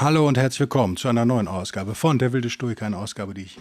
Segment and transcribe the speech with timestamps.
[0.00, 3.42] Hallo und herzlich willkommen zu einer neuen Ausgabe von Der wilde Stoiker, eine Ausgabe, die
[3.42, 3.58] ich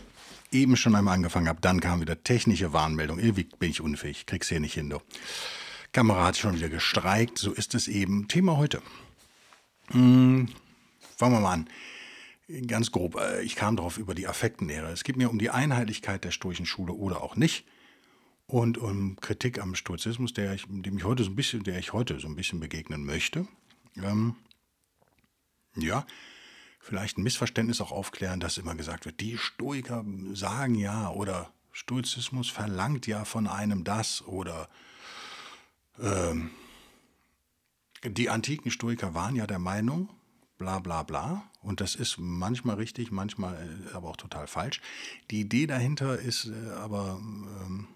[0.53, 1.59] eben schon einmal angefangen habe.
[1.59, 3.19] Dann kam wieder technische Warnmeldung.
[3.19, 4.89] Irgendwie bin ich unfähig, krieg's hier nicht hin.
[4.89, 4.99] Du.
[5.91, 8.29] Kamera hat schon wieder gestreikt, so ist es eben.
[8.29, 8.81] Thema heute.
[9.87, 10.47] Hm,
[11.17, 11.69] fangen wir mal an.
[12.67, 14.93] Ganz grob, äh, ich kam darauf über die Affektenlehre.
[14.93, 17.65] Es geht mir um die Einheitlichkeit der stoischen Schule oder auch nicht
[18.47, 21.91] und um Kritik am Stoizismus, der ich, dem ich heute so ein bisschen, der ich
[21.91, 23.45] heute so ein bisschen begegnen möchte.
[24.01, 24.37] Ähm,
[25.81, 26.05] ja,
[26.79, 32.49] vielleicht ein Missverständnis auch aufklären, dass immer gesagt wird, die Stoiker sagen ja oder Stoizismus
[32.49, 34.69] verlangt ja von einem das oder
[36.01, 36.51] ähm,
[38.03, 40.09] die antiken Stoiker waren ja der Meinung,
[40.57, 41.43] bla bla bla.
[41.61, 44.81] Und das ist manchmal richtig, manchmal äh, aber auch total falsch.
[45.29, 47.87] Die Idee dahinter ist äh, aber ähm,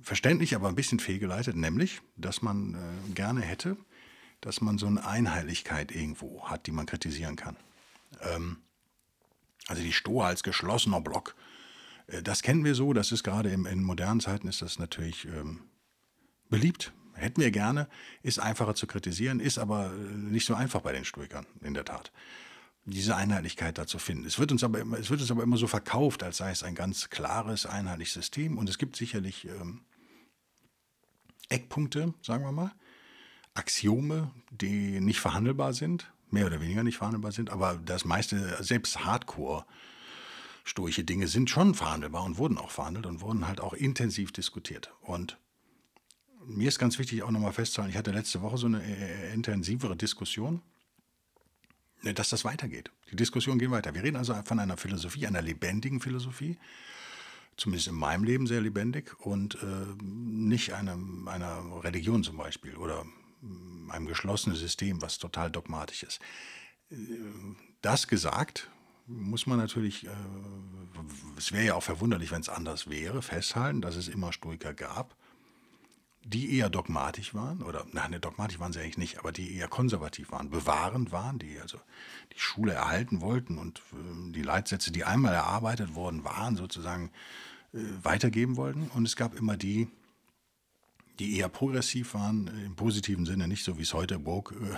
[0.00, 3.76] verständlich, aber ein bisschen fehlgeleitet, nämlich, dass man äh, gerne hätte,
[4.40, 7.56] dass man so eine Einheitlichkeit irgendwo hat, die man kritisieren kann.
[8.20, 8.58] Ähm,
[9.66, 11.34] also die Stoa als geschlossener Block,
[12.06, 15.26] äh, das kennen wir so, das ist gerade in, in modernen Zeiten ist das natürlich
[15.26, 15.62] ähm,
[16.48, 17.88] beliebt, hätten wir gerne,
[18.22, 21.84] ist einfacher zu kritisieren, ist aber äh, nicht so einfach bei den Stoikern, in der
[21.84, 22.12] Tat
[22.86, 24.24] diese Einheitlichkeit da zu finden.
[24.26, 26.62] Es wird, uns aber immer, es wird uns aber immer so verkauft, als sei es
[26.62, 28.58] ein ganz klares, einheitliches System.
[28.58, 29.80] Und es gibt sicherlich ähm,
[31.48, 32.72] Eckpunkte, sagen wir mal,
[33.56, 39.04] Axiome, die nicht verhandelbar sind, mehr oder weniger nicht verhandelbar sind, aber das meiste, selbst
[39.04, 39.64] Hardcore,
[40.64, 44.92] stoische Dinge sind schon verhandelbar und wurden auch verhandelt und wurden halt auch intensiv diskutiert.
[45.00, 45.38] Und
[46.44, 49.96] mir ist ganz wichtig auch nochmal festzuhalten, ich hatte letzte Woche so eine äh, intensivere
[49.96, 50.62] Diskussion,
[52.02, 52.90] ne, dass das weitergeht.
[53.10, 53.94] Die Diskussion geht weiter.
[53.94, 56.58] Wir reden also von einer Philosophie, einer lebendigen Philosophie,
[57.56, 63.06] zumindest in meinem Leben sehr lebendig und äh, nicht einem, einer Religion zum Beispiel oder
[63.90, 66.20] einem geschlossenen System, was total dogmatisch ist.
[67.82, 68.68] Das gesagt,
[69.06, 70.10] muss man natürlich, äh,
[71.36, 75.16] es wäre ja auch verwunderlich, wenn es anders wäre, festhalten, dass es immer Stoiker gab,
[76.24, 79.68] die eher dogmatisch waren, oder nein, ne, dogmatisch waren sie eigentlich nicht, aber die eher
[79.68, 81.78] konservativ waren, bewahrend waren, die also
[82.34, 87.12] die Schule erhalten wollten und äh, die Leitsätze, die einmal erarbeitet worden waren, sozusagen
[87.72, 88.88] äh, weitergeben wollten.
[88.88, 89.88] Und es gab immer die,
[91.18, 94.76] die eher progressiv waren, im positiven Sinne, nicht so wie es heute Burg äh,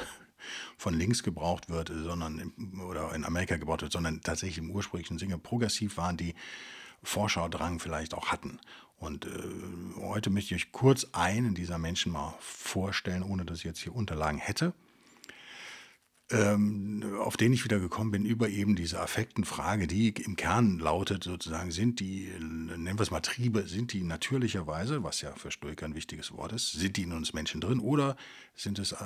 [0.76, 2.52] von links gebraucht wird, sondern
[2.88, 6.34] oder in Amerika gebraucht wird, sondern tatsächlich im ursprünglichen Sinne progressiv waren, die
[7.02, 8.58] Vorschaudrang vielleicht auch hatten.
[8.98, 9.30] Und äh,
[10.00, 13.94] heute möchte ich euch kurz einen dieser Menschen mal vorstellen, ohne dass ich jetzt hier
[13.94, 14.72] Unterlagen hätte
[16.30, 21.24] ähm, auf den ich wieder gekommen bin, über eben diese Affektenfrage, die im Kern lautet
[21.24, 25.86] sozusagen, sind die, nennen wir es mal Triebe, sind die natürlicherweise, was ja für Stoiker
[25.86, 28.16] ein wichtiges Wort ist, sind die in uns Menschen drin oder
[28.54, 28.96] sind es äh,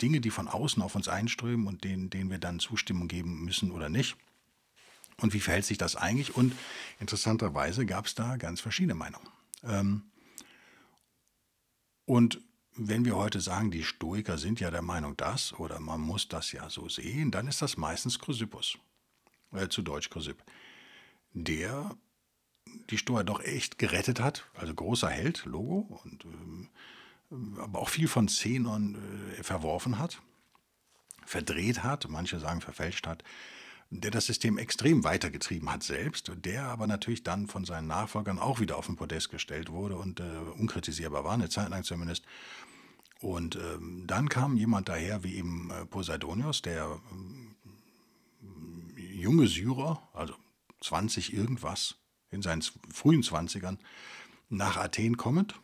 [0.00, 3.72] Dinge, die von außen auf uns einströmen und denen, denen wir dann Zustimmung geben müssen
[3.72, 4.16] oder nicht?
[5.20, 6.36] Und wie verhält sich das eigentlich?
[6.36, 6.54] Und
[7.00, 9.28] interessanterweise gab es da ganz verschiedene Meinungen.
[9.64, 10.02] Ähm,
[12.06, 12.40] und
[12.82, 16.50] wenn wir heute sagen, die Stoiker sind ja der Meinung das oder man muss das
[16.52, 18.78] ja so sehen, dann ist das meistens Chrysippus,
[19.52, 20.42] äh, zu Deutsch Chrysipp,
[21.34, 21.94] der
[22.88, 28.08] die Stoa doch echt gerettet hat, also großer Held, Logo, und, äh, aber auch viel
[28.08, 28.96] von Zenon
[29.38, 30.22] äh, verworfen hat,
[31.26, 33.22] verdreht hat, manche sagen verfälscht hat,
[33.90, 38.58] der das System extrem weitergetrieben hat selbst, der aber natürlich dann von seinen Nachfolgern auch
[38.58, 42.24] wieder auf den Podest gestellt wurde und äh, unkritisierbar war, eine Zeit lang zumindest.
[43.20, 47.00] Und ähm, dann kam jemand daher wie eben äh, Poseidonius, der
[48.96, 50.34] äh, junge Syrer, also
[50.80, 51.96] 20 irgendwas,
[52.30, 53.78] in seinen frühen 20ern,
[54.48, 55.54] nach Athen kommend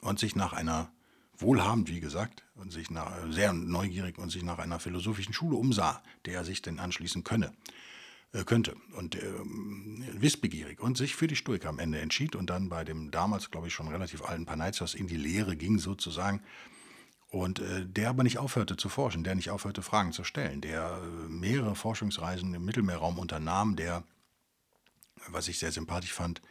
[0.00, 0.92] und sich nach einer
[1.38, 6.02] wohlhabend, wie gesagt, und sich nach, sehr neugierig und sich nach einer philosophischen Schule umsah,
[6.26, 7.93] der er sich denn anschließen könne, äh,
[8.42, 8.76] könnte.
[8.96, 9.32] Und äh,
[10.14, 13.68] wissbegierig und sich für die Stoiker am Ende entschied und dann bei dem damals, glaube
[13.68, 16.42] ich, schon relativ alten Panaizios in die Lehre ging sozusagen.
[17.28, 21.00] Und äh, der aber nicht aufhörte zu forschen, der nicht aufhörte, Fragen zu stellen, der
[21.02, 24.02] äh, mehrere Forschungsreisen im Mittelmeerraum unternahm, der,
[25.28, 26.42] was ich sehr sympathisch fand,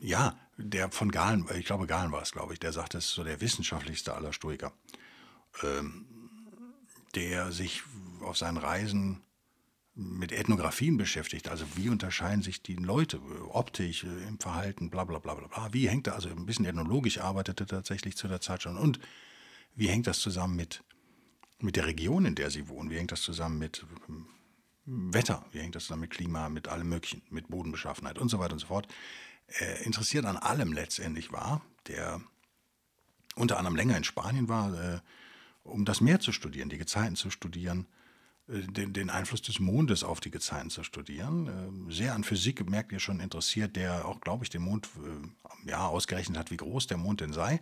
[0.00, 3.14] ja, der von Galen, ich glaube Galen war es, glaube ich, der sagte, es ist
[3.14, 4.72] so der wissenschaftlichste aller Stoiker.
[5.62, 6.06] ähm,
[7.14, 7.82] der sich
[8.20, 9.22] auf seinen Reisen
[9.96, 11.48] mit Ethnographien beschäftigt.
[11.48, 15.72] Also wie unterscheiden sich die Leute optisch, äh, im Verhalten, bla bla bla bla bla.
[15.72, 18.76] Wie hängt er, also ein bisschen ethnologisch arbeitete tatsächlich zu der Zeit schon.
[18.76, 19.00] Und
[19.74, 20.84] wie hängt das zusammen mit,
[21.60, 22.90] mit der Region, in der sie wohnen?
[22.90, 24.26] Wie hängt das zusammen mit ähm,
[24.84, 25.46] Wetter?
[25.52, 28.58] Wie hängt das zusammen mit Klima, mit allem Möglichen, mit Bodenbeschaffenheit und so weiter und
[28.58, 28.86] so fort?
[29.60, 32.20] Äh, interessiert an allem letztendlich war, der
[33.34, 35.00] unter anderem länger in Spanien war, äh,
[35.62, 38.05] um das Meer zu studieren, die Gezeiten zu studieren, äh,
[38.48, 41.88] den, den, Einfluss des Mondes auf die Gezeiten zu studieren.
[41.88, 45.70] Äh, sehr an Physik, merkt ihr schon, interessiert, der auch, glaube ich, den Mond äh,
[45.70, 47.60] ja, ausgerechnet hat, wie groß der Mond denn sei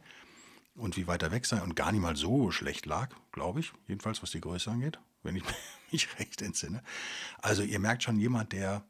[0.75, 3.72] und wie weit er weg sei und gar nicht mal so schlecht lag, glaube ich,
[3.86, 5.44] jedenfalls was die Größe angeht, wenn ich
[5.92, 6.82] mich recht entsinne.
[7.40, 8.84] Also ihr merkt schon jemand, der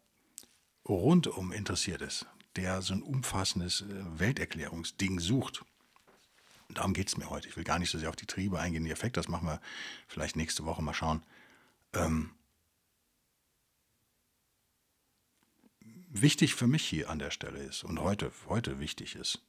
[0.89, 2.27] rundum interessiert ist,
[2.57, 5.65] der so ein umfassendes Welterklärungsding sucht.
[6.71, 7.49] Darum geht es mir heute.
[7.49, 9.61] Ich will gar nicht so sehr auf die Triebe eingehen, die Effekte, das machen wir
[10.09, 11.23] vielleicht nächste Woche mal schauen.
[11.95, 12.31] Ähm,
[16.09, 19.45] wichtig für mich hier an der Stelle ist und heute, heute wichtig ist,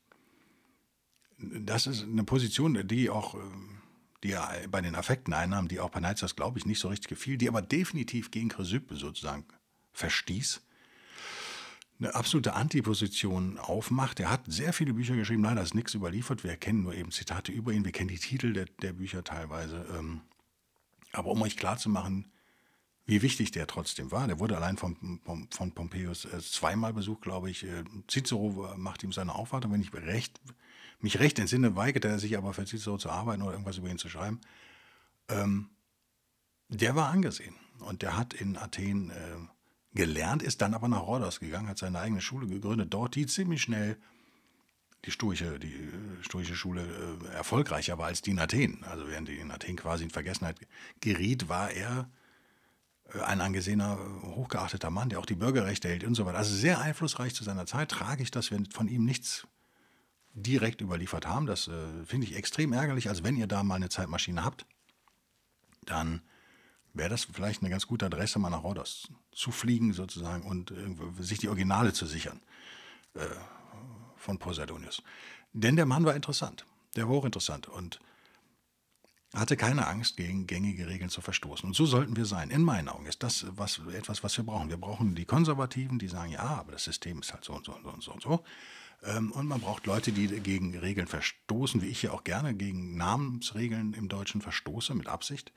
[1.37, 3.81] das ist eine Position, die auch ähm,
[4.23, 4.35] die
[4.69, 7.47] bei den Affekten einnahm, die auch bei Neizers, glaube ich, nicht so richtig gefiel, die
[7.47, 9.45] aber definitiv gegen Chrysippe sozusagen
[9.93, 10.61] verstieß
[11.99, 14.19] eine absolute Antiposition aufmacht.
[14.19, 16.43] Er hat sehr viele Bücher geschrieben, leider ist nichts überliefert.
[16.43, 19.85] Wir kennen nur eben Zitate über ihn, wir kennen die Titel der, der Bücher teilweise.
[19.97, 20.21] Ähm,
[21.13, 22.31] aber um euch klarzumachen,
[23.05, 27.21] wie wichtig der trotzdem war, der wurde allein von, von, von Pompeius äh, zweimal besucht,
[27.21, 27.63] glaube ich.
[27.63, 30.41] Äh, Cicero macht ihm seine Aufwartung, wenn ich recht,
[30.99, 33.99] mich recht entsinne, weigerte er sich aber für Cicero zu arbeiten oder irgendwas über ihn
[33.99, 34.41] zu schreiben.
[35.29, 35.69] Ähm,
[36.69, 39.13] der war angesehen und der hat in Athen äh,
[39.93, 43.61] gelernt, ist dann aber nach Rhodos gegangen, hat seine eigene Schule gegründet, dort die ziemlich
[43.61, 43.97] schnell
[45.05, 48.83] die stoische, die äh, stoische Schule äh, erfolgreicher war als die in Athen.
[48.85, 50.57] Also während die in Athen quasi in Vergessenheit
[51.01, 52.24] geriet, war er äh,
[53.23, 56.37] ein angesehener, hochgeachteter Mann, der auch die Bürgerrechte hält und so weiter.
[56.37, 57.89] Also sehr einflussreich zu seiner Zeit.
[57.89, 59.47] Tragisch, dass wir von ihm nichts
[60.33, 61.45] direkt überliefert haben.
[61.45, 63.09] Das äh, finde ich extrem ärgerlich.
[63.09, 64.65] Also wenn ihr da mal eine Zeitmaschine habt,
[65.85, 66.21] dann
[66.93, 70.95] wäre das vielleicht eine ganz gute Adresse, mal nach Rhodos zu fliegen sozusagen und äh,
[71.19, 72.41] sich die Originale zu sichern
[73.13, 73.25] äh,
[74.15, 75.03] von Poseidonius.
[75.53, 76.65] Denn der Mann war interessant,
[76.95, 77.99] der war hochinteressant und
[79.35, 81.67] hatte keine Angst, gegen gängige Regeln zu verstoßen.
[81.67, 82.49] Und so sollten wir sein.
[82.49, 84.69] In meinen Augen ist das was, etwas, was wir brauchen.
[84.69, 87.73] Wir brauchen die Konservativen, die sagen, ja, aber das System ist halt so und so
[87.73, 88.11] und so und so.
[88.11, 88.43] Und, so.
[89.03, 92.95] Ähm, und man braucht Leute, die gegen Regeln verstoßen, wie ich ja auch gerne gegen
[92.97, 95.51] Namensregeln im Deutschen verstoße, mit Absicht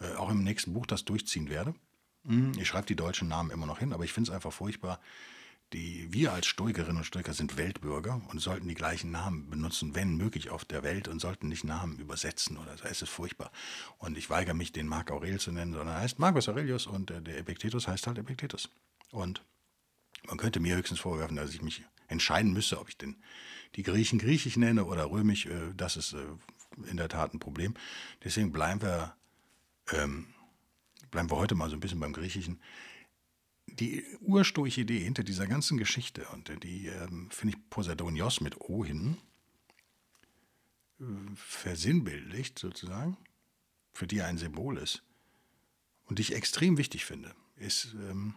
[0.00, 1.74] äh, auch im nächsten Buch das durchziehen werde.
[2.24, 2.52] Mhm.
[2.58, 5.00] Ich schreibe die deutschen Namen immer noch hin, aber ich finde es einfach furchtbar.
[5.74, 10.16] Die, wir als Stoikerinnen und Stoiker sind Weltbürger und sollten die gleichen Namen benutzen, wenn
[10.16, 12.84] möglich, auf der Welt und sollten nicht Namen übersetzen oder so.
[12.84, 13.50] Es ist furchtbar.
[13.98, 17.10] Und ich weigere mich, den Marc Aurel zu nennen, sondern er heißt Marcus Aurelius und
[17.10, 18.70] äh, der Epictetus heißt halt Epictetus.
[19.10, 19.42] Und
[20.28, 23.16] man könnte mir höchstens vorwerfen, dass ich mich entscheiden müsse, ob ich den,
[23.74, 25.46] die Griechen griechisch nenne oder römisch.
[25.46, 27.74] Äh, das ist äh, in der Tat ein Problem.
[28.22, 29.16] Deswegen bleiben wir
[29.90, 30.28] ähm,
[31.10, 32.60] bleiben wir heute mal so ein bisschen beim Griechischen.
[33.80, 38.84] Die ursprüngliche Idee hinter dieser ganzen Geschichte, und die ähm, finde ich Poseidonios mit O
[38.84, 39.16] hin,
[41.00, 41.04] äh,
[41.34, 43.16] versinnbildlicht sozusagen,
[43.92, 45.02] für die ein Symbol ist,
[46.06, 48.34] und die ich extrem wichtig finde, ist, ähm,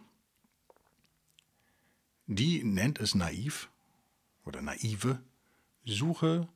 [2.26, 3.70] die nennt es naiv
[4.44, 5.22] oder naive
[5.84, 6.48] Suche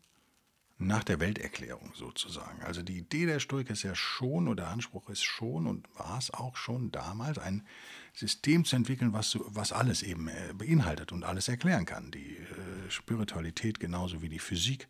[0.78, 2.62] nach der Welterklärung sozusagen.
[2.62, 6.18] Also die Idee der Stoik ist ja schon, oder der Anspruch ist schon und war
[6.18, 7.66] es auch schon damals, ein
[8.12, 12.10] System zu entwickeln, was, was alles eben äh, beinhaltet und alles erklären kann.
[12.10, 14.86] Die äh, Spiritualität genauso wie die Physik,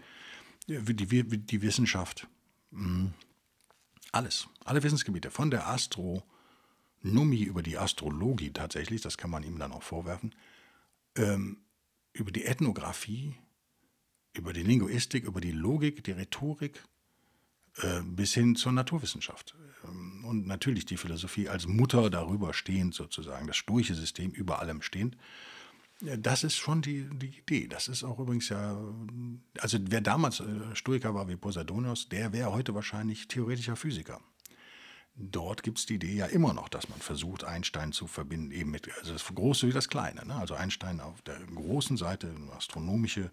[0.69, 2.27] äh, wie die, wie die Wissenschaft,
[2.73, 3.13] hm,
[4.11, 9.73] alles, alle Wissensgebiete, von der Astronomie über die Astrologie tatsächlich, das kann man ihm dann
[9.73, 10.35] auch vorwerfen,
[11.17, 11.59] ähm,
[12.13, 13.37] über die Ethnographie,
[14.35, 16.83] über die Linguistik, über die Logik, die Rhetorik
[17.77, 19.57] äh, bis hin zur Naturwissenschaft.
[19.85, 24.83] Ähm, und natürlich die Philosophie als Mutter darüber stehend sozusagen, das stoische System über allem
[24.83, 25.17] stehend.
[26.01, 27.69] Das ist schon die, die Idee.
[27.69, 28.77] Das ist auch übrigens ja,
[29.61, 34.21] also wer damals äh, Stoiker war wie Posidonios, der wäre heute wahrscheinlich theoretischer Physiker.
[35.15, 38.71] Dort gibt es die Idee ja immer noch, dass man versucht, Einstein zu verbinden, eben
[38.71, 40.27] mit also das Große wie das Kleine.
[40.27, 40.35] Ne?
[40.35, 43.31] Also Einstein auf der großen Seite, astronomische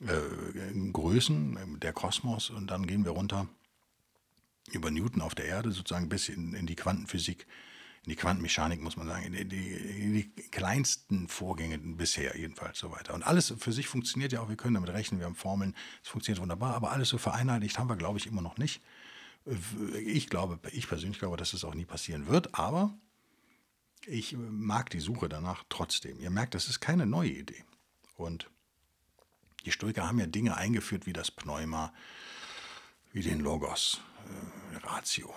[0.00, 3.48] äh, Größen, der Kosmos, und dann gehen wir runter
[4.74, 7.46] über Newton auf der Erde sozusagen bis in, in die Quantenphysik,
[8.04, 12.90] in die Quantenmechanik, muss man sagen, in die, in die, kleinsten Vorgänge bisher jedenfalls so
[12.90, 13.14] weiter.
[13.14, 16.08] Und alles für sich funktioniert ja auch, wir können damit rechnen, wir haben Formeln, es
[16.08, 18.80] funktioniert wunderbar, aber alles so vereinheitlicht haben wir, glaube ich, immer noch nicht.
[20.04, 22.94] Ich glaube, ich persönlich glaube, dass es auch nie passieren wird, aber
[24.06, 26.18] ich mag die Suche danach trotzdem.
[26.20, 27.64] Ihr merkt, das ist keine neue Idee.
[28.16, 28.50] Und
[29.64, 31.92] die Stoiker haben ja Dinge eingeführt wie das Pneuma,
[33.12, 34.00] wie den Logos,
[34.72, 35.34] äh, Ratio.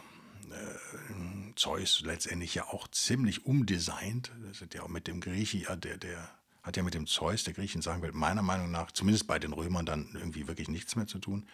[0.49, 4.31] Äh, Zeus letztendlich ja auch ziemlich umdesignt.
[4.47, 6.29] Das hat ja auch mit dem Griechi, der, der
[6.63, 9.53] hat ja mit dem Zeus der Griechen sagen will, meiner Meinung nach, zumindest bei den
[9.53, 11.47] Römern, dann irgendwie wirklich nichts mehr zu tun.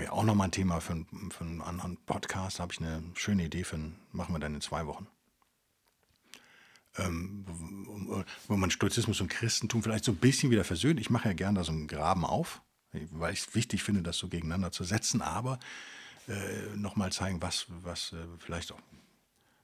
[0.00, 2.58] Ja, auch nochmal ein Thema für, für einen anderen Podcast.
[2.58, 3.78] Da habe ich eine schöne Idee für,
[4.12, 5.06] machen wir dann in zwei Wochen.
[6.96, 7.44] Ähm,
[8.46, 11.00] wo man Stoizismus und Christentum vielleicht so ein bisschen wieder versöhnt.
[11.00, 12.62] Ich mache ja gerne da so einen Graben auf,
[13.12, 15.58] weil ich es wichtig finde, das so gegeneinander zu setzen, aber
[16.28, 18.80] äh, nochmal zeigen, was, was äh, vielleicht auch,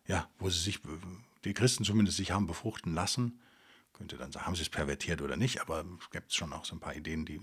[0.07, 0.81] ja, wo sie sich,
[1.45, 3.41] die Christen zumindest sich haben befruchten lassen.
[3.93, 6.75] Könnte dann sagen, haben sie es pervertiert oder nicht, aber es gibt schon auch so
[6.75, 7.41] ein paar Ideen, die,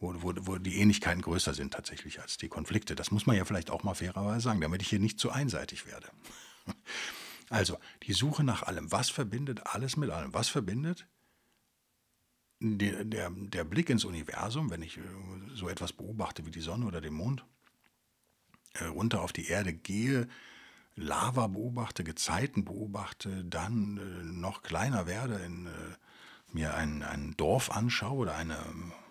[0.00, 2.94] wo, wo, wo die Ähnlichkeiten größer sind tatsächlich als die Konflikte.
[2.94, 5.86] Das muss man ja vielleicht auch mal fairerweise sagen, damit ich hier nicht zu einseitig
[5.86, 6.08] werde.
[7.50, 8.90] Also, die Suche nach allem.
[8.90, 10.32] Was verbindet alles mit allem?
[10.32, 11.06] Was verbindet
[12.64, 15.02] der, der, der Blick ins Universum, wenn ich äh,
[15.54, 17.44] so etwas beobachte wie die Sonne oder den Mond,
[18.74, 20.28] äh, runter auf die Erde gehe,
[20.96, 25.68] Lava beobachte, Gezeiten beobachte, dann äh, noch kleiner werde, in,
[26.52, 28.56] mir ein, ein Dorf anschaue oder eine,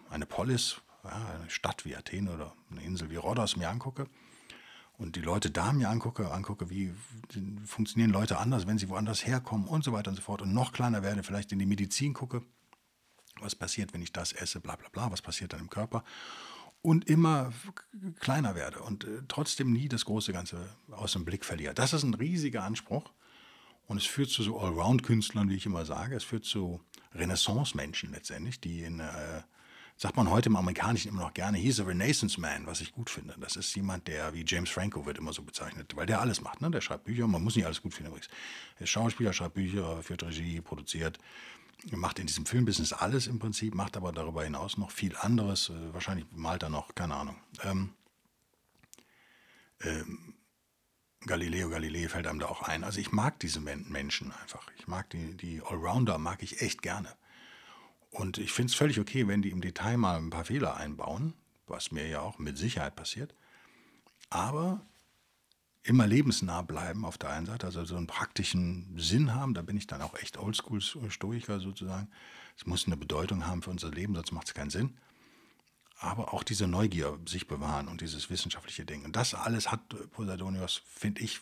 [0.09, 4.07] eine Polis, eine Stadt wie Athen oder eine Insel wie Rhodos mir angucke
[4.97, 6.93] und die Leute da mir angucke, angucke, wie
[7.65, 10.71] funktionieren Leute anders, wenn sie woanders herkommen und so weiter und so fort und noch
[10.71, 12.41] kleiner werde, vielleicht in die Medizin gucke,
[13.39, 16.03] was passiert, wenn ich das esse, bla bla bla, was passiert dann im Körper
[16.81, 17.53] und immer
[18.19, 21.73] kleiner werde und äh, trotzdem nie das große Ganze aus dem Blick verliere.
[21.73, 23.11] Das ist ein riesiger Anspruch
[23.87, 26.81] und es führt zu so Allround-Künstlern, wie ich immer sage, es führt zu
[27.15, 29.41] Renaissance-Menschen letztendlich, die in äh,
[29.95, 33.09] sagt man heute im Amerikanischen immer noch gerne, he's a Renaissance Man, was ich gut
[33.09, 33.35] finde.
[33.39, 36.61] Das ist jemand, der wie James Franco wird immer so bezeichnet, weil der alles macht.
[36.61, 36.71] Ne?
[36.71, 38.29] Der schreibt Bücher, man muss nicht alles gut finden übrigens.
[38.79, 41.19] Der Schauspieler schreibt Bücher, führt Regie, produziert,
[41.91, 45.69] macht in diesem Filmbusiness alles im Prinzip, macht aber darüber hinaus noch viel anderes.
[45.69, 47.35] Äh, wahrscheinlich malt er noch, keine Ahnung.
[47.63, 47.93] Ähm,
[49.81, 50.35] ähm,
[51.25, 52.83] Galileo Galilei fällt einem da auch ein.
[52.83, 54.69] Also ich mag diese Menschen einfach.
[54.77, 57.15] Ich mag die, die Allrounder, mag ich echt gerne.
[58.09, 61.33] Und ich finde es völlig okay, wenn die im Detail mal ein paar Fehler einbauen,
[61.65, 63.33] was mir ja auch mit Sicherheit passiert.
[64.29, 64.85] Aber
[65.83, 69.77] immer lebensnah bleiben auf der einen Seite, also so einen praktischen Sinn haben, da bin
[69.77, 72.09] ich dann auch echt Oldschool-Stoiker sozusagen.
[72.57, 74.97] Es muss eine Bedeutung haben für unser Leben, sonst macht es keinen Sinn.
[75.99, 79.05] Aber auch diese Neugier sich bewahren und dieses wissenschaftliche Ding.
[79.05, 81.41] Und das alles hat Poseidonius, finde ich,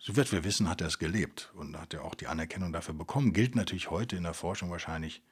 [0.00, 3.32] Soweit wir wissen, hat er es gelebt und hat er auch die Anerkennung dafür bekommen.
[3.32, 5.22] Gilt natürlich heute in der Forschung wahrscheinlich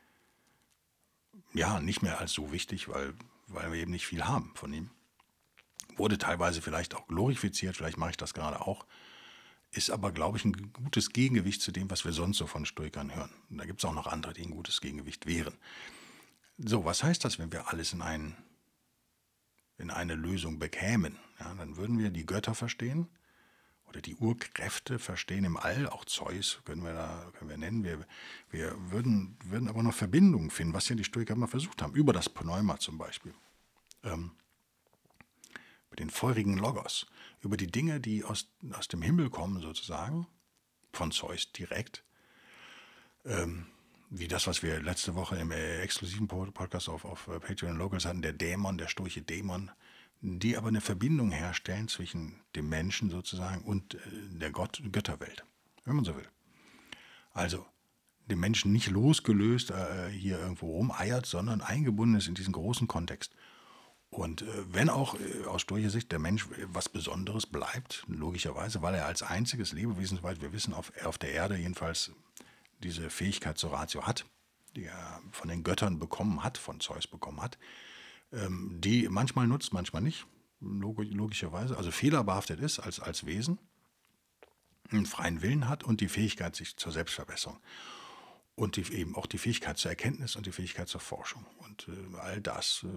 [1.54, 3.14] ja nicht mehr als so wichtig, weil,
[3.46, 4.90] weil wir eben nicht viel haben von ihm.
[5.96, 8.86] Wurde teilweise vielleicht auch glorifiziert, vielleicht mache ich das gerade auch.
[9.72, 13.14] Ist aber, glaube ich, ein gutes Gegengewicht zu dem, was wir sonst so von Stoikern
[13.14, 13.32] hören.
[13.50, 15.54] Und da gibt es auch noch andere, die ein gutes Gegengewicht wären.
[16.58, 18.36] So, was heißt das, wenn wir alles in, einen,
[19.78, 21.18] in eine Lösung bekämen?
[21.40, 23.08] Ja, dann würden wir die Götter verstehen,
[23.88, 27.84] oder die Urkräfte verstehen im All, auch Zeus können wir da können wir nennen.
[27.84, 28.06] Wir,
[28.50, 32.12] wir würden, würden aber noch Verbindungen finden, was ja die Stoiker immer versucht haben, über
[32.12, 33.34] das Pneuma zum Beispiel.
[34.02, 34.32] Ähm,
[35.86, 37.06] über den feurigen Logos,
[37.40, 40.26] über die Dinge, die aus, aus dem Himmel kommen sozusagen,
[40.92, 42.04] von Zeus direkt.
[43.24, 43.66] Ähm,
[44.10, 48.04] wie das, was wir letzte Woche im äh, exklusiven Podcast auf, auf äh, Patreon Locals
[48.04, 49.70] hatten, der Dämon, der sturche Dämon,
[50.20, 53.98] die aber eine Verbindung herstellen zwischen dem Menschen sozusagen und äh,
[54.30, 55.44] der Gott Götterwelt,
[55.84, 56.28] wenn man so will.
[57.32, 57.66] Also
[58.26, 63.34] dem Menschen nicht losgelöst äh, hier irgendwo rumeiert, sondern eingebunden ist in diesen großen Kontext.
[64.10, 68.94] Und äh, wenn auch äh, aus Stoischer Sicht der Mensch was Besonderes bleibt, logischerweise, weil
[68.94, 72.12] er als einziges Lebewesen, soweit wir wissen, auf, auf der Erde jedenfalls
[72.82, 74.24] diese Fähigkeit zur Ratio hat,
[74.74, 77.58] die er von den Göttern bekommen hat, von Zeus bekommen hat,
[78.32, 80.26] ähm, die manchmal nutzt, manchmal nicht,
[80.60, 83.58] logischerweise, also fehlerbehaftet ist als, als Wesen,
[84.90, 87.58] einen freien Willen hat und die Fähigkeit sich zur Selbstverbesserung.
[88.54, 91.44] Und die, eben auch die Fähigkeit zur Erkenntnis und die Fähigkeit zur Forschung.
[91.58, 92.88] Und äh, all das äh,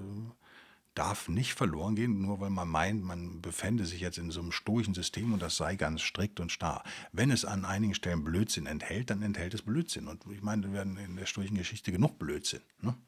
[0.99, 4.51] darf nicht verloren gehen, nur weil man meint, man befände sich jetzt in so einem
[4.51, 6.83] stoischen System und das sei ganz strikt und starr.
[7.13, 10.07] Wenn es an einigen Stellen Blödsinn enthält, dann enthält es Blödsinn.
[10.07, 12.61] Und ich meine, wir werden in der stoischen Geschichte genug Blödsinn.
[12.81, 12.95] Ne?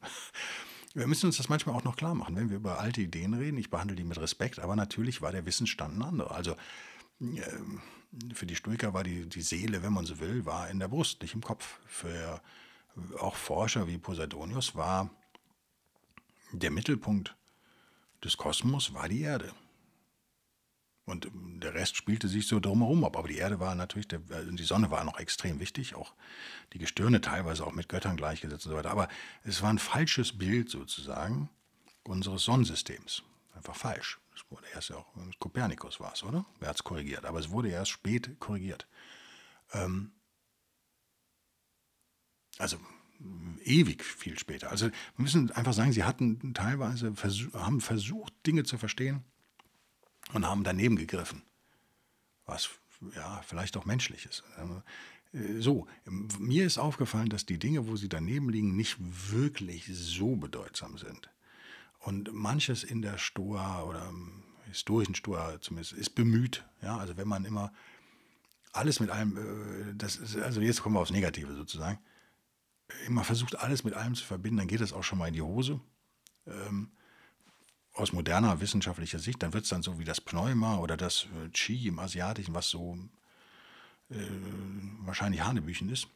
[0.94, 3.56] Wir müssen uns das manchmal auch noch klar machen, wenn wir über alte Ideen reden.
[3.56, 6.32] Ich behandle die mit Respekt, aber natürlich war der Wissensstand ein anderer.
[6.32, 6.54] Also
[7.18, 7.80] ähm,
[8.34, 11.22] für die Stoiker war die, die Seele, wenn man so will, war in der Brust,
[11.22, 11.78] nicht im Kopf.
[11.86, 12.42] Für
[13.18, 15.08] auch Forscher wie Poseidonius war
[16.52, 17.34] der Mittelpunkt
[18.24, 19.52] des Kosmos war die Erde.
[21.04, 23.16] Und ähm, der Rest spielte sich so drumherum ab.
[23.16, 26.14] Aber die Erde war natürlich, der, also die Sonne war noch extrem wichtig, auch
[26.72, 28.90] die Gestirne teilweise auch mit Göttern gleichgesetzt und so weiter.
[28.90, 29.08] Aber
[29.42, 31.50] es war ein falsches Bild sozusagen
[32.04, 33.22] unseres Sonnensystems.
[33.54, 34.18] Einfach falsch.
[34.32, 35.06] Das wurde erst ja auch,
[35.38, 36.46] Kopernikus war es, oder?
[36.58, 37.24] Wer hat es korrigiert?
[37.24, 38.86] Aber es wurde erst spät korrigiert.
[39.72, 40.12] Ähm,
[42.58, 42.78] also
[43.64, 44.70] ewig viel später.
[44.70, 49.22] Also wir müssen einfach sagen, sie hatten teilweise versuch, haben versucht, Dinge zu verstehen
[50.32, 51.42] und haben daneben gegriffen.
[52.46, 52.70] Was
[53.14, 54.42] ja vielleicht auch menschlich ist.
[55.32, 55.86] Äh, so,
[56.38, 61.30] mir ist aufgefallen, dass die Dinge, wo sie daneben liegen, nicht wirklich so bedeutsam sind.
[61.98, 66.64] Und manches in der Stoa oder im historischen Stoa zumindest ist bemüht.
[66.82, 67.72] Ja, also wenn man immer
[68.72, 71.98] alles mit allem, äh, das ist, also jetzt kommen wir aufs Negative sozusagen,
[73.06, 75.42] immer versucht, alles mit allem zu verbinden, dann geht es auch schon mal in die
[75.42, 75.80] Hose.
[76.46, 76.90] Ähm,
[77.94, 81.48] aus moderner wissenschaftlicher Sicht, dann wird es dann so wie das Pneuma oder das äh,
[81.50, 82.98] Qi im Asiatischen, was so
[84.10, 84.16] äh,
[85.00, 86.08] wahrscheinlich Hanebüchen ist.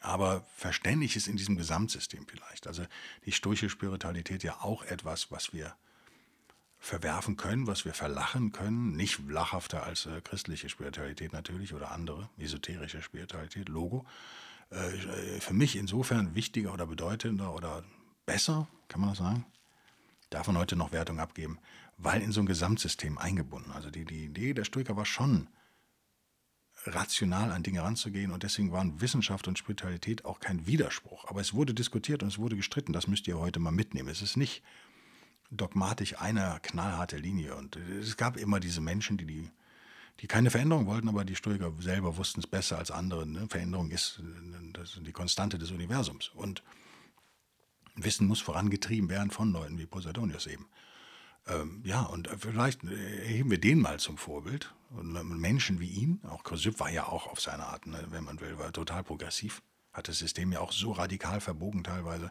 [0.00, 2.66] Aber verständlich ist in diesem Gesamtsystem vielleicht.
[2.66, 2.84] Also
[3.24, 5.76] die stoische Spiritualität ja auch etwas, was wir
[6.80, 8.96] verwerfen können, was wir verlachen können.
[8.96, 14.04] Nicht lachhafter als äh, christliche Spiritualität natürlich oder andere, esoterische Spiritualität, Logo.
[14.72, 17.84] Äh, für mich insofern wichtiger oder bedeutender oder
[18.26, 19.46] besser, kann man das sagen?
[20.30, 21.58] Darf man heute noch Wertung abgeben,
[21.98, 23.70] weil in so ein Gesamtsystem eingebunden.
[23.72, 25.48] Also die, die Idee der Stoiker war schon,
[26.84, 31.26] rational an Dinge ranzugehen und deswegen waren Wissenschaft und Spiritualität auch kein Widerspruch.
[31.28, 34.08] Aber es wurde diskutiert und es wurde gestritten, das müsst ihr heute mal mitnehmen.
[34.08, 34.62] Es ist nicht
[35.50, 39.50] dogmatisch eine knallharte Linie und es gab immer diese Menschen, die die
[40.20, 43.26] die keine Veränderung wollten, aber die Stoiker selber wussten es besser als andere.
[43.26, 43.46] Ne?
[43.48, 44.22] Veränderung ist,
[44.72, 46.30] das ist die Konstante des Universums.
[46.34, 46.62] Und
[47.94, 50.66] Wissen muss vorangetrieben werden von Leuten wie Posidonius eben.
[51.46, 54.72] Ähm, ja, und vielleicht erheben wir den mal zum Vorbild.
[54.90, 58.40] Und Menschen wie ihn, auch Chrysipp war ja auch auf seine Art, ne, wenn man
[58.40, 62.30] will, war total progressiv, hat das System ja auch so radikal verbogen teilweise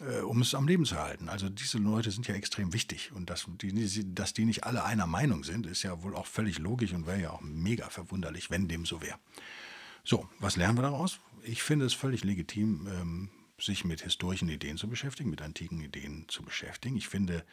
[0.00, 1.28] äh, um es am Leben zu erhalten.
[1.28, 5.06] Also diese Leute sind ja extrem wichtig und dass die, dass die nicht alle einer
[5.06, 8.68] Meinung sind, ist ja wohl auch völlig logisch und wäre ja auch mega verwunderlich, wenn
[8.68, 9.18] dem so wäre.
[10.02, 11.20] So, was lernen wir daraus?
[11.42, 16.26] Ich finde es völlig legitim, ähm, sich mit historischen Ideen zu beschäftigen, mit antiken Ideen
[16.28, 16.96] zu beschäftigen.
[16.96, 17.44] Ich finde,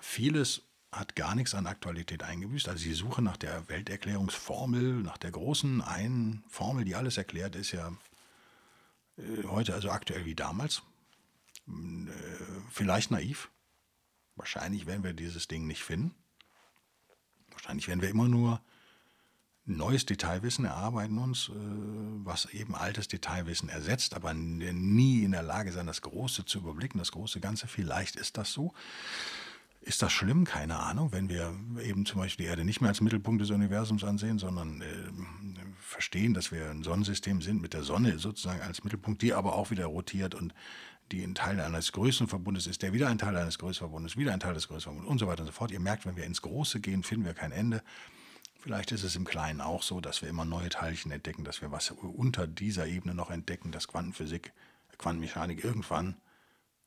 [0.00, 2.68] vieles hat gar nichts an Aktualität eingebüßt.
[2.68, 7.72] Also die Suche nach der Welterklärungsformel, nach der großen einen Formel, die alles erklärt, ist
[7.72, 7.92] ja
[9.18, 10.82] äh, heute also aktuell wie damals.
[11.68, 11.72] Äh,
[12.70, 13.50] vielleicht naiv.
[14.36, 16.14] Wahrscheinlich werden wir dieses Ding nicht finden.
[17.50, 18.60] Wahrscheinlich werden wir immer nur
[19.66, 25.72] neues Detailwissen erarbeiten uns, äh, was eben altes Detailwissen ersetzt, aber nie in der Lage
[25.72, 27.66] sein, das Große zu überblicken, das große Ganze.
[27.66, 28.72] Vielleicht ist das so.
[29.80, 30.44] Ist das schlimm?
[30.44, 31.12] Keine Ahnung.
[31.12, 34.80] Wenn wir eben zum Beispiel die Erde nicht mehr als Mittelpunkt des Universums ansehen, sondern
[34.80, 34.86] äh,
[35.78, 39.70] verstehen, dass wir ein Sonnensystem sind mit der Sonne sozusagen als Mittelpunkt, die aber auch
[39.70, 40.54] wieder rotiert und
[41.12, 44.32] die ein Teil eines größeren Verbundes ist, der wieder ein Teil eines größeren Verbundes, wieder
[44.32, 45.70] ein Teil des größeren Verbundes und so weiter und so fort.
[45.70, 47.82] Ihr merkt, wenn wir ins Große gehen, finden wir kein Ende.
[48.58, 51.70] Vielleicht ist es im Kleinen auch so, dass wir immer neue Teilchen entdecken, dass wir
[51.70, 54.52] was unter dieser Ebene noch entdecken, dass Quantenphysik,
[54.98, 56.16] Quantenmechanik irgendwann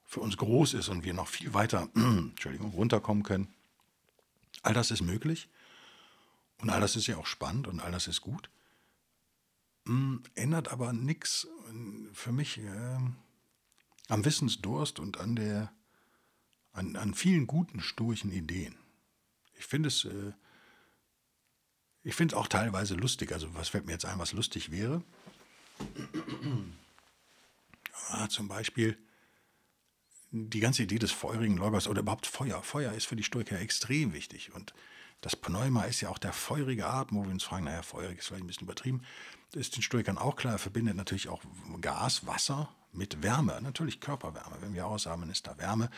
[0.03, 3.53] für uns groß ist und wir noch viel weiter Entschuldigung, runterkommen können.
[4.62, 5.47] All das ist möglich
[6.58, 8.49] und all das ist ja auch spannend und all das ist gut.
[9.86, 11.47] Hm, ändert aber nichts
[12.12, 12.58] für mich.
[12.58, 12.97] Äh,
[14.10, 15.72] am Wissensdurst und an, der,
[16.74, 18.76] an, an vielen guten stoischen Ideen.
[19.58, 20.34] Ich finde es, äh,
[22.04, 23.32] ich auch teilweise lustig.
[23.32, 25.04] Also was fällt mir jetzt ein, was lustig wäre?
[28.10, 28.98] Ah, zum Beispiel
[30.32, 32.62] die ganze Idee des feurigen Logos oder überhaupt Feuer.
[32.63, 34.54] Feuer ist für die Stoiker extrem wichtig.
[34.54, 34.74] Und
[35.22, 38.28] das Pneuma ist ja auch der feurige Atem, wo wir uns fragen, naja, feurig ist
[38.28, 39.02] vielleicht ein bisschen übertrieben.
[39.56, 40.54] Ist den Stoikern auch klar.
[40.54, 41.42] Er verbindet natürlich auch
[41.82, 44.58] Gas, Wasser mit Wärme, natürlich Körperwärme.
[44.62, 45.90] Wenn wir ausatmen, ist da Wärme.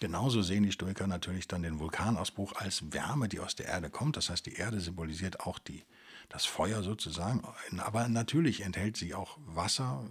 [0.00, 4.16] Genauso sehen die Stoiker natürlich dann den Vulkanausbruch als Wärme, die aus der Erde kommt.
[4.16, 5.84] Das heißt, die Erde symbolisiert auch die,
[6.28, 7.42] das Feuer sozusagen.
[7.78, 10.04] Aber natürlich enthält sie auch Wasser,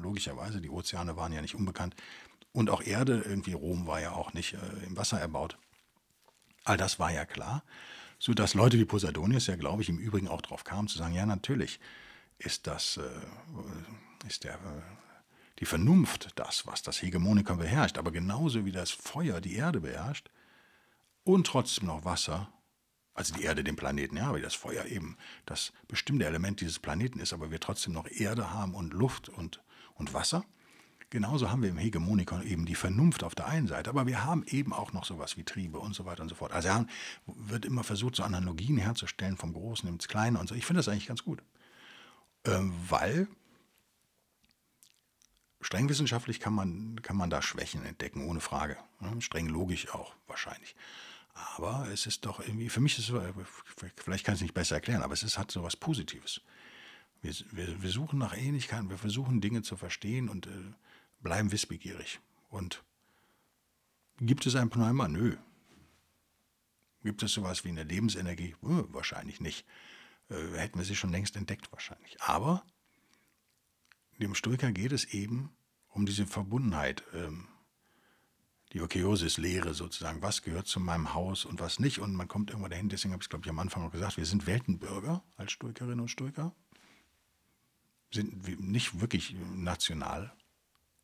[0.00, 0.60] logischerweise.
[0.60, 1.94] Die Ozeane waren ja nicht unbekannt.
[2.52, 5.56] Und auch Erde, irgendwie Rom war ja auch nicht äh, im Wasser erbaut.
[6.64, 7.62] All das war ja klar.
[8.18, 11.24] Sodass Leute wie Posidonius ja, glaube ich, im Übrigen auch drauf kamen, zu sagen: Ja,
[11.24, 11.78] natürlich
[12.40, 14.82] ist das, äh, ist der äh,
[15.60, 20.30] die Vernunft das, was das Hegemoniker beherrscht, aber genauso wie das Feuer die Erde beherrscht
[21.22, 22.50] und trotzdem noch Wasser,
[23.12, 27.20] also die Erde den Planeten, ja, wie das Feuer eben das bestimmte Element dieses Planeten
[27.20, 29.62] ist, aber wir trotzdem noch Erde haben und Luft und,
[29.94, 30.46] und Wasser,
[31.10, 34.44] genauso haben wir im Hegemonikon eben die Vernunft auf der einen Seite, aber wir haben
[34.46, 36.52] eben auch noch sowas wie Triebe und so weiter und so fort.
[36.52, 36.86] Also haben,
[37.26, 40.54] wird immer versucht, so Analogien herzustellen vom Großen ins Kleine und so.
[40.54, 41.42] Ich finde das eigentlich ganz gut,
[42.44, 43.28] ähm, weil
[45.60, 48.76] streng wissenschaftlich kann man, kann man da Schwächen entdecken, ohne Frage.
[49.20, 50.74] Streng logisch auch wahrscheinlich.
[51.34, 53.14] Aber es ist doch irgendwie, für mich ist es,
[53.96, 56.40] vielleicht kann ich es nicht besser erklären, aber es ist, hat so was Positives.
[57.22, 60.50] Wir, wir, wir suchen nach Ähnlichkeiten, wir versuchen Dinge zu verstehen und äh,
[61.20, 62.20] bleiben wissbegierig.
[62.48, 62.82] Und
[64.20, 65.08] gibt es ein Pneuma?
[65.08, 65.36] Nö.
[67.02, 68.56] Gibt es sowas wie eine Lebensenergie?
[68.62, 69.66] Äh, wahrscheinlich nicht.
[70.30, 72.20] Äh, hätten wir sie schon längst entdeckt, wahrscheinlich.
[72.20, 72.64] Aber
[74.18, 75.50] dem Stoiker geht es eben
[75.88, 77.48] um diese Verbundenheit, ähm,
[78.72, 80.22] die Okeosis-Lehre sozusagen.
[80.22, 81.98] Was gehört zu meinem Haus und was nicht?
[81.98, 84.16] Und man kommt irgendwann dahin, deswegen habe ich es, glaube ich, am Anfang noch gesagt,
[84.16, 86.54] wir sind Weltenbürger als Stoikerinnen und Stoiker
[88.12, 90.32] sind nicht wirklich national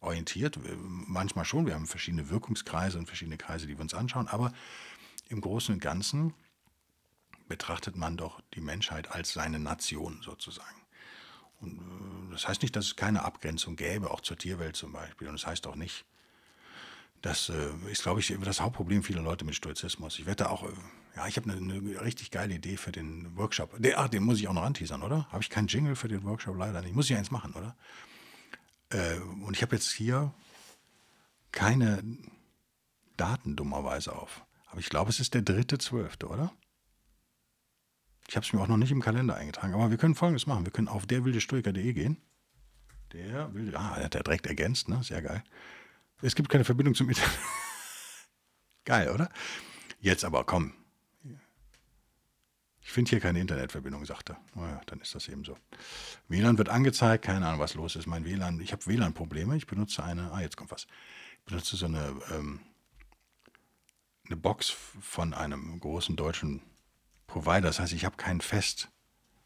[0.01, 0.59] orientiert.
[0.79, 4.53] Manchmal schon, wir haben verschiedene Wirkungskreise und verschiedene Kreise, die wir uns anschauen, aber
[5.29, 6.35] im Großen und Ganzen
[7.49, 10.83] betrachtet man doch die Menschheit als seine Nation sozusagen.
[11.61, 15.29] Und äh, das heißt nicht, dass es keine Abgrenzung gäbe, auch zur Tierwelt zum Beispiel.
[15.29, 16.05] Und das heißt auch nicht,
[17.23, 20.19] das äh, ist, glaube ich, das Hauptproblem vieler Leute mit Stoizismus.
[20.19, 20.73] Ich wette auch, äh,
[21.17, 23.75] ja, ich habe eine, eine, richtig geile Idee für den Workshop.
[23.79, 25.27] Der, ach, den muss ich auch noch anteasern, oder?
[25.31, 26.57] Habe ich keinen Jingle für den Workshop?
[26.57, 26.95] Leider nicht.
[26.95, 27.77] Muss ich eins machen, oder?
[28.91, 30.35] Äh, und ich habe jetzt hier
[31.53, 32.03] keine
[33.17, 34.45] Daten dummerweise auf.
[34.67, 36.53] Aber ich glaube, es ist der dritte Zwölfte, oder?
[38.29, 39.75] Ich habe es mir auch noch nicht im Kalender eingetragen.
[39.75, 40.65] Aber wir können Folgendes machen.
[40.65, 42.17] Wir können auf derwildestoiker.de gehen.
[43.13, 45.03] Der wilde, ah, er hat er direkt ergänzt, ne?
[45.03, 45.45] Sehr geil.
[46.23, 47.39] Es gibt keine Verbindung zum Internet.
[48.85, 49.31] geil, oder?
[50.01, 50.73] Jetzt aber komm,
[52.87, 54.41] ich finde hier keine Internetverbindung, sagt er.
[54.55, 55.57] Naja, dann ist das eben so.
[56.29, 58.07] WLAN wird angezeigt, keine Ahnung, was los ist.
[58.07, 59.57] Mein WLAN, ich habe WLAN-Probleme.
[59.57, 60.87] Ich benutze eine, ah, jetzt kommt was.
[61.41, 62.61] Ich benutze so eine, ähm,
[64.27, 66.63] eine Box von einem großen deutschen
[67.37, 67.69] Provider.
[67.69, 68.89] Das heißt, ich habe kein Fest,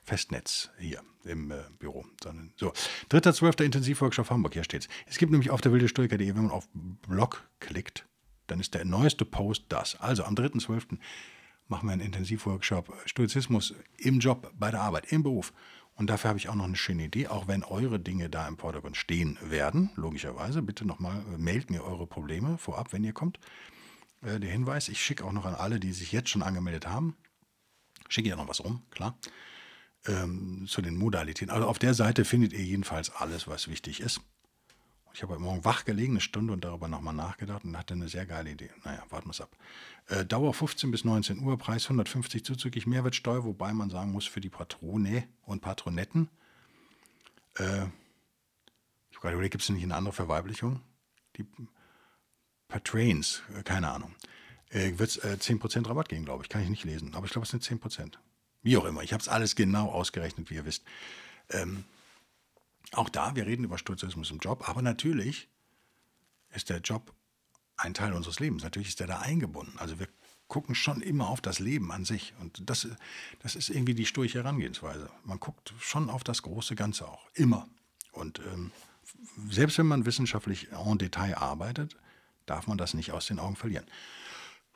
[0.05, 2.07] Festnetz hier im äh, Büro.
[2.23, 2.69] Sondern, so,
[3.11, 3.65] 3.12.
[3.65, 4.89] Intensivworkshop Hamburg, hier steht's.
[5.07, 8.07] Es gibt nämlich auf der wildestoiker.de, wenn man auf Blog klickt,
[8.47, 10.01] dann ist der neueste Post das.
[10.01, 10.99] Also am 3.12
[11.67, 15.53] machen wir einen Intensivworkshop Stoizismus im Job, bei der Arbeit, im Beruf.
[15.95, 18.57] Und dafür habe ich auch noch eine schöne Idee, auch wenn eure Dinge da im
[18.57, 20.63] Vordergrund stehen werden, logischerweise.
[20.63, 23.41] Bitte nochmal, äh, meldet mir eure Probleme vorab, wenn ihr kommt.
[24.23, 27.17] Äh, der Hinweis, ich schicke auch noch an alle, die sich jetzt schon angemeldet haben,
[28.11, 29.17] schicke ja noch was rum, klar,
[30.07, 31.51] ähm, zu den Modalitäten.
[31.51, 34.21] Also auf der Seite findet ihr jedenfalls alles, was wichtig ist.
[35.13, 38.09] Ich habe heute Morgen wach gelegen, eine Stunde und darüber nochmal nachgedacht und hatte eine
[38.09, 38.71] sehr geile Idee.
[38.85, 39.57] Naja, warten wir es ab.
[40.07, 44.41] Äh, Dauer 15 bis 19 Uhr, Preis 150 zuzüglich Mehrwertsteuer, wobei man sagen muss, für
[44.41, 46.29] die Patrone und Patronetten,
[47.59, 47.87] äh,
[49.11, 50.81] ich habe gerade überlegt, gibt es nicht eine andere Verweiblichung?
[51.37, 51.47] Die
[52.69, 54.15] Patrains, äh, keine Ahnung.
[54.71, 56.49] Äh, Wird es äh, 10% Rabatt geben, glaube ich.
[56.49, 58.15] Kann ich nicht lesen, aber ich glaube, es sind 10%.
[58.63, 60.85] Wie auch immer, ich habe es alles genau ausgerechnet, wie ihr wisst.
[61.51, 61.85] Ähm,
[62.93, 65.49] auch da, wir reden über Stoizismus im Job, aber natürlich
[66.51, 67.15] ist der Job
[67.77, 68.63] ein Teil unseres Lebens.
[68.63, 69.79] Natürlich ist er da eingebunden.
[69.79, 70.09] Also wir
[70.49, 72.35] gucken schon immer auf das Leben an sich.
[72.41, 72.89] Und das,
[73.43, 75.09] das ist irgendwie die stoische Herangehensweise.
[75.25, 77.27] Man guckt schon auf das große Ganze auch.
[77.35, 77.69] Immer.
[78.13, 78.73] Und ähm,
[79.49, 81.97] selbst wenn man wissenschaftlich en Detail arbeitet,
[82.47, 83.87] darf man das nicht aus den Augen verlieren.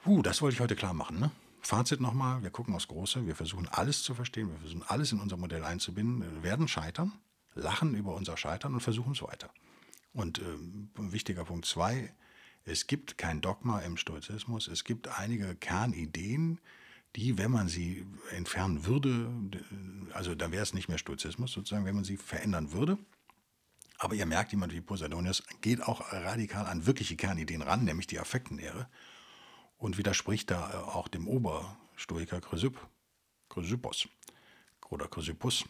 [0.05, 1.19] Puh, das wollte ich heute klar machen.
[1.19, 1.31] Ne?
[1.63, 5.19] Fazit nochmal, wir gucken aufs Große, wir versuchen alles zu verstehen, wir versuchen alles in
[5.19, 7.13] unser Modell einzubinden, wir werden scheitern,
[7.55, 9.49] lachen über unser Scheitern und versuchen es weiter.
[10.13, 10.43] Und äh,
[10.99, 12.13] wichtiger Punkt zwei,
[12.67, 16.61] es gibt kein Dogma im Stoizismus, es gibt einige Kernideen,
[17.17, 19.31] die, wenn man sie entfernen würde,
[20.13, 22.99] also dann wäre es nicht mehr Stoizismus sozusagen, wenn man sie verändern würde.
[23.97, 28.21] Aber ihr merkt, jemand wie Posidonius geht auch radikal an wirkliche Kernideen ran, nämlich die
[28.21, 28.87] Affektenlehre,
[29.85, 32.79] und widerspricht da äh, auch dem Oberstoiker Chrysipp,
[33.51, 34.09] Chrysippos
[34.89, 35.67] oder Chrysippus,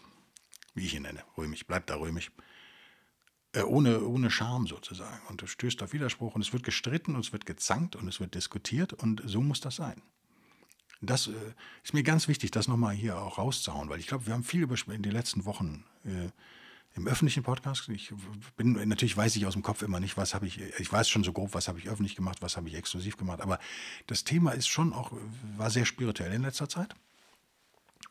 [0.74, 2.31] wie ich ihn nenne, römisch, bleibt da römisch,
[3.55, 5.20] äh, ohne, ohne Scham sozusagen.
[5.27, 8.20] Und es stößt auf Widerspruch und es wird gestritten und es wird gezankt und es
[8.20, 10.00] wird diskutiert und so muss das sein.
[11.00, 11.33] Das äh,
[11.83, 14.62] ist mir ganz wichtig, das nochmal hier auch rauszuhauen, weil ich glaube, wir haben viel
[14.62, 16.31] über in den letzten Wochen äh,
[16.96, 17.88] im öffentlichen Podcast.
[17.88, 18.12] Ich
[18.57, 20.61] bin natürlich weiß ich aus dem Kopf immer nicht, was habe ich.
[20.78, 23.40] Ich weiß schon so grob, was habe ich öffentlich gemacht, was habe ich exklusiv gemacht.
[23.40, 23.59] Aber
[24.07, 25.12] das Thema ist schon auch
[25.57, 26.94] war sehr spirituell in letzter Zeit.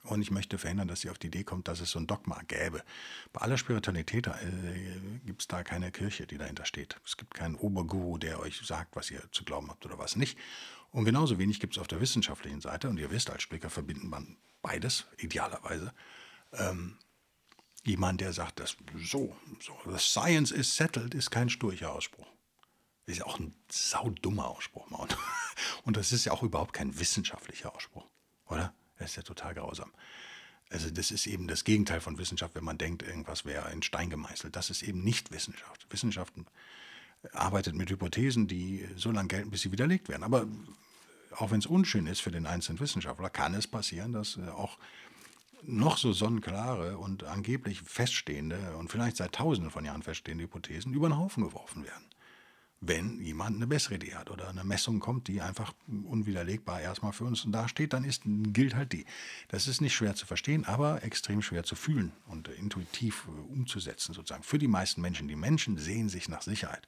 [0.03, 2.41] Und ich möchte verhindern, dass sie auf die Idee kommt, dass es so ein Dogma
[2.49, 2.83] gäbe.
[3.31, 4.31] Bei aller Spiritualität äh,
[5.25, 6.99] gibt es da keine Kirche, die dahinter steht.
[7.05, 10.37] Es gibt keinen Oberguru, der euch sagt, was ihr zu glauben habt oder was nicht.
[10.91, 14.03] Und genauso wenig gibt es auf der wissenschaftlichen Seite, und ihr wisst, als Splicker verbindet
[14.03, 15.93] man beides, idealerweise.
[16.51, 16.97] Ähm,
[17.85, 22.27] Jemand, der sagt, das so, so, the science is settled, ist kein sturcher Ausspruch.
[23.05, 24.89] Ist ja auch ein saudummer Ausspruch.
[24.91, 25.17] Und,
[25.83, 28.05] und das ist ja auch überhaupt kein wissenschaftlicher Ausspruch,
[28.47, 28.73] oder?
[28.97, 29.91] Das ist ja total grausam.
[30.69, 34.09] Also das ist eben das Gegenteil von Wissenschaft, wenn man denkt, irgendwas wäre in Stein
[34.09, 34.55] gemeißelt.
[34.55, 35.85] Das ist eben nicht Wissenschaft.
[35.89, 36.33] Wissenschaft
[37.31, 40.23] arbeitet mit Hypothesen, die so lange gelten, bis sie widerlegt werden.
[40.23, 40.47] Aber
[41.37, 44.77] auch wenn es unschön ist für den einzelnen Wissenschaftler, kann es passieren, dass äh, auch
[45.65, 51.09] noch so sonnenklare und angeblich feststehende und vielleicht seit tausenden von Jahren feststehende Hypothesen über
[51.09, 52.05] den Haufen geworfen werden
[52.85, 57.23] wenn jemand eine bessere Idee hat oder eine Messung kommt, die einfach unwiderlegbar erstmal für
[57.23, 59.05] uns dasteht, dann ist, gilt halt die.
[59.47, 64.43] Das ist nicht schwer zu verstehen, aber extrem schwer zu fühlen und intuitiv umzusetzen, sozusagen.
[64.43, 65.27] Für die meisten Menschen.
[65.27, 66.87] Die Menschen sehen sich nach Sicherheit.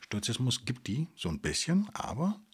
[0.00, 2.49] Stoizismus gibt die so ein bisschen, aber er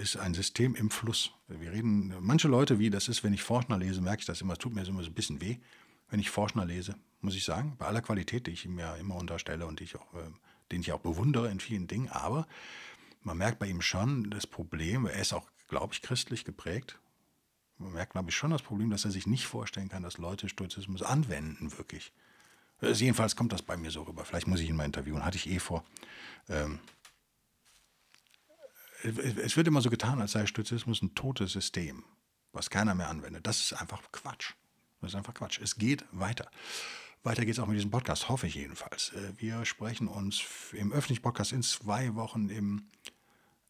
[0.00, 1.32] ist ein System im Fluss.
[1.48, 4.54] Wir reden, manche Leute, wie das ist, wenn ich Forschner lese, merke ich das immer,
[4.54, 5.58] es tut mir immer so ein bisschen weh,
[6.10, 9.16] wenn ich Forschner lese, muss ich sagen, bei aller Qualität, die ich ihm ja immer
[9.16, 10.30] unterstelle und ich auch äh,
[10.72, 12.48] den ich auch bewundere in vielen Dingen, aber
[13.22, 16.98] man merkt bei ihm schon das Problem, er ist auch, glaube ich, christlich geprägt.
[17.78, 20.48] Man merkt, glaube ich, schon das Problem, dass er sich nicht vorstellen kann, dass Leute
[20.48, 22.12] Stoizismus anwenden, wirklich.
[22.80, 24.24] Also jedenfalls kommt das bei mir so rüber.
[24.24, 25.84] Vielleicht muss ich ihn mal interviewen, hatte ich eh vor.
[26.48, 26.80] Ähm,
[29.02, 32.04] es wird immer so getan, als sei Stoizismus ein totes System,
[32.52, 33.46] was keiner mehr anwendet.
[33.46, 34.52] Das ist einfach Quatsch.
[35.00, 35.60] Das ist einfach Quatsch.
[35.60, 36.50] Es geht weiter.
[37.24, 39.12] Weiter geht es auch mit diesem Podcast, hoffe ich jedenfalls.
[39.12, 42.88] Äh, wir sprechen uns im öffentlichen Podcast in zwei Wochen im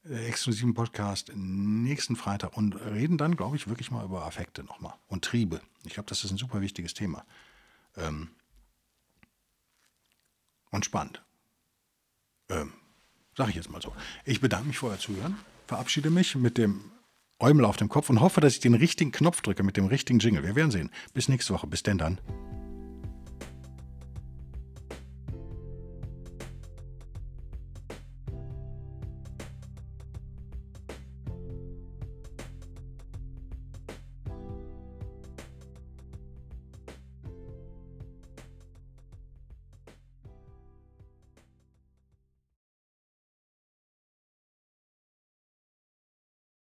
[0.05, 4.95] äh, exklusiven Podcast nächsten Freitag und reden dann, glaube ich, wirklich mal über Affekte nochmal
[5.07, 5.61] und Triebe.
[5.85, 7.25] Ich glaube, das ist ein super wichtiges Thema.
[7.97, 8.31] Ähm
[10.71, 11.23] und spannend.
[12.49, 12.73] Ähm,
[13.37, 13.93] Sage ich jetzt mal so.
[14.25, 16.93] Ich bedanke mich vorher Zuhören, verabschiede mich mit dem
[17.39, 20.19] Äumel auf dem Kopf und hoffe, dass ich den richtigen Knopf drücke mit dem richtigen
[20.19, 20.45] Jingle.
[20.45, 20.91] Wir werden sehen.
[21.13, 21.67] Bis nächste Woche.
[21.67, 22.21] Bis denn dann.